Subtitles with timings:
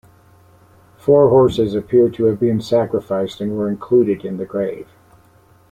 [0.97, 4.87] Four horses appear to have been sacrificed and were included in the grave.